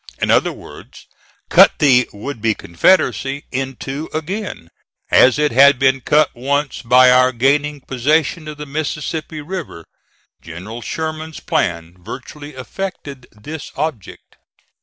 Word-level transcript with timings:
In 0.19 0.31
other 0.31 0.51
words, 0.51 1.05
cut 1.49 1.73
the 1.77 2.09
would 2.11 2.41
be 2.41 2.55
Confederacy 2.55 3.45
in 3.51 3.75
two 3.75 4.09
again, 4.15 4.69
as 5.11 5.37
it 5.37 5.51
had 5.51 5.77
been 5.77 6.01
cut 6.01 6.33
once 6.33 6.81
by 6.81 7.11
our 7.11 7.31
gaining 7.31 7.81
possession 7.81 8.47
of 8.47 8.57
the 8.57 8.65
Mississippi 8.65 9.41
River. 9.41 9.85
General 10.41 10.81
Sherman's 10.81 11.39
plan 11.39 11.97
virtually 12.03 12.55
effected 12.55 13.27
this 13.31 13.71
object. 13.75 14.37